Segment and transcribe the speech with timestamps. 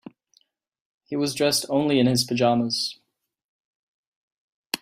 [1.05, 2.97] He was dressed only in his pajamas.